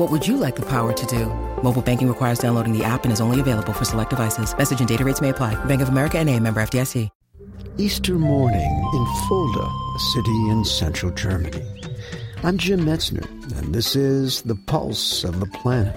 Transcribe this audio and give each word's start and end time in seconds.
What 0.00 0.10
would 0.10 0.26
you 0.26 0.38
like 0.38 0.56
the 0.56 0.64
power 0.64 0.94
to 0.94 1.06
do? 1.06 1.26
Mobile 1.62 1.82
banking 1.82 2.08
requires 2.08 2.38
downloading 2.38 2.72
the 2.72 2.82
app 2.82 3.04
and 3.04 3.12
is 3.12 3.20
only 3.20 3.38
available 3.38 3.74
for 3.74 3.84
select 3.84 4.08
devices. 4.08 4.56
Message 4.56 4.78
and 4.80 4.88
data 4.88 5.04
rates 5.04 5.20
may 5.20 5.28
apply. 5.28 5.62
Bank 5.66 5.82
of 5.82 5.90
America 5.90 6.18
and 6.18 6.26
a 6.30 6.40
member 6.40 6.62
FDIC. 6.62 7.10
Easter 7.76 8.14
morning 8.18 8.90
in 8.94 9.06
Fulda, 9.28 9.60
a 9.60 9.98
city 10.14 10.48
in 10.48 10.64
central 10.64 11.12
Germany. 11.12 11.62
I'm 12.42 12.56
Jim 12.56 12.80
Metzner, 12.80 13.28
and 13.58 13.74
this 13.74 13.94
is 13.94 14.40
The 14.40 14.54
Pulse 14.54 15.22
of 15.22 15.38
the 15.38 15.44
Planet. 15.44 15.94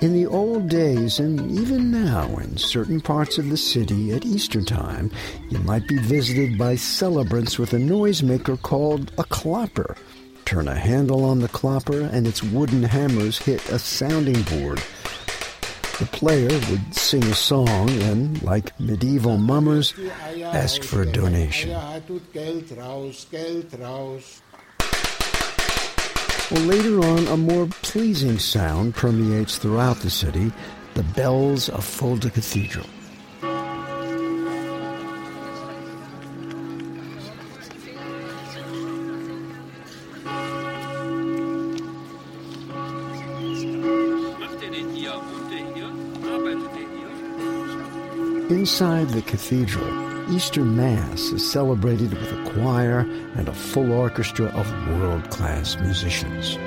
In 0.00 0.12
the 0.12 0.28
old 0.28 0.68
days, 0.68 1.18
and 1.18 1.50
even 1.50 1.90
now 1.90 2.28
in 2.36 2.56
certain 2.56 3.00
parts 3.00 3.36
of 3.36 3.50
the 3.50 3.56
city 3.56 4.12
at 4.12 4.24
Easter 4.24 4.62
time, 4.62 5.10
you 5.50 5.58
might 5.58 5.88
be 5.88 5.98
visited 5.98 6.56
by 6.56 6.76
celebrants 6.76 7.58
with 7.58 7.72
a 7.72 7.78
noisemaker 7.78 8.62
called 8.62 9.10
a 9.18 9.24
klopper. 9.24 9.96
Turn 10.50 10.66
a 10.66 10.74
handle 10.74 11.24
on 11.24 11.38
the 11.38 11.46
klopper, 11.46 12.00
and 12.00 12.26
its 12.26 12.42
wooden 12.42 12.82
hammers 12.82 13.38
hit 13.38 13.64
a 13.68 13.78
sounding 13.78 14.42
board. 14.42 14.82
The 16.00 16.08
player 16.10 16.48
would 16.48 16.92
sing 16.92 17.22
a 17.22 17.36
song 17.36 17.88
and, 18.02 18.42
like 18.42 18.72
medieval 18.80 19.36
mummers, 19.36 19.94
ask 20.42 20.82
for 20.82 21.02
a 21.02 21.06
donation. 21.06 21.70
Well, 26.50 26.62
later 26.62 26.98
on, 26.98 27.28
a 27.28 27.36
more 27.36 27.68
pleasing 27.82 28.40
sound 28.40 28.96
permeates 28.96 29.56
throughout 29.56 29.98
the 29.98 30.10
city 30.10 30.50
the 30.94 31.04
bells 31.04 31.68
of 31.68 31.84
Fulda 31.84 32.28
Cathedral. 32.28 32.86
Inside 48.50 49.10
the 49.10 49.22
cathedral, 49.22 49.88
Easter 50.34 50.64
Mass 50.64 51.20
is 51.30 51.48
celebrated 51.48 52.12
with 52.12 52.32
a 52.32 52.50
choir 52.50 53.06
and 53.36 53.48
a 53.48 53.54
full 53.54 53.92
orchestra 53.92 54.46
of 54.46 54.68
world 54.88 55.30
class 55.30 55.76
musicians. 55.76 56.58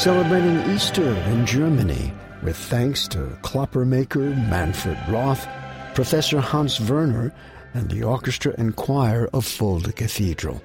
Celebrating 0.00 0.58
Easter 0.70 1.14
in 1.26 1.44
Germany 1.44 2.10
with 2.42 2.56
thanks 2.56 3.06
to 3.06 3.36
klopper 3.42 3.84
maker 3.84 4.30
Manfred 4.30 4.96
Roth, 5.10 5.46
Professor 5.94 6.40
Hans 6.40 6.80
Werner, 6.80 7.34
and 7.74 7.90
the 7.90 8.02
orchestra 8.02 8.54
and 8.56 8.74
choir 8.74 9.28
of 9.34 9.44
Fulda 9.44 9.92
Cathedral. 9.92 10.62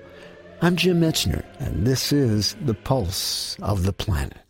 I'm 0.61 0.77
Jim 0.77 1.01
Metzner, 1.01 1.43
and 1.59 1.85
this 1.85 2.13
is 2.13 2.55
The 2.63 2.75
Pulse 2.75 3.57
of 3.61 3.83
the 3.83 3.91
Planet. 3.91 4.44